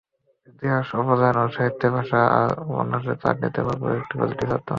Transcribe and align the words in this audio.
ইতিহাসের 0.47 0.97
উপাদান, 1.01 1.35
সাহিত্যের 1.55 1.91
ভাষা 1.97 2.19
আর 2.39 2.49
উপন্যাসের 2.63 3.15
চাটনিতে 3.23 3.59
ভরপুর 3.67 3.89
এর 3.93 4.03
প্রতিটি 4.11 4.45
ছত্র। 4.51 4.69